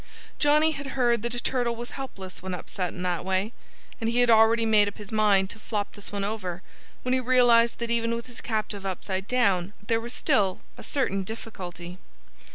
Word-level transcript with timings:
Johnnie 0.39 0.71
had 0.71 0.87
heard 0.97 1.21
that 1.21 1.35
a 1.35 1.39
turtle 1.39 1.75
was 1.75 1.91
helpless 1.91 2.41
when 2.41 2.55
upset 2.55 2.91
in 2.91 3.03
that 3.03 3.23
way. 3.23 3.53
And 3.99 4.09
he 4.09 4.17
had 4.21 4.31
already 4.31 4.65
made 4.65 4.87
up 4.87 4.97
his 4.97 5.11
mind 5.11 5.51
to 5.51 5.59
flop 5.59 5.93
this 5.93 6.11
one 6.11 6.23
over 6.23 6.63
when 7.03 7.13
he 7.13 7.19
realized 7.19 7.77
that 7.77 7.91
even 7.91 8.15
with 8.15 8.25
his 8.25 8.41
captive 8.41 8.83
upside 8.83 9.27
down 9.27 9.73
there 9.85 10.01
was 10.01 10.11
still 10.13 10.61
a 10.75 10.81
certain 10.81 11.21
difficulty. 11.21 11.99